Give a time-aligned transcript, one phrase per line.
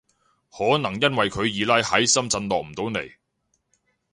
[0.51, 3.13] 可能因為佢二奶喺深圳落唔到嚟